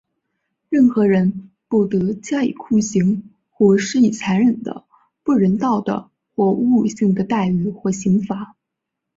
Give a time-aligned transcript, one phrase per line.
[0.69, 4.83] 任何人不得加以酷刑,或施以残忍的、
[5.21, 8.55] 不人道的或侮辱性的待遇或刑罚。